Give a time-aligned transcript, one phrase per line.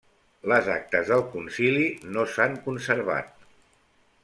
[0.51, 1.85] Les actes del concili
[2.17, 3.31] no s'han conservat.